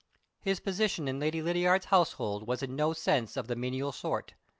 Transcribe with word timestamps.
His 0.39 0.59
position 0.59 1.07
in 1.07 1.19
Lady 1.19 1.43
Lydiard's 1.43 1.85
household 1.85 2.47
was 2.47 2.63
in 2.63 2.75
no 2.75 2.91
sense 2.91 3.37
of 3.37 3.45
the 3.45 3.55
menial 3.55 3.91
sort. 3.91 4.33